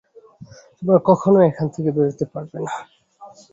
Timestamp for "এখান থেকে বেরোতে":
1.49-2.25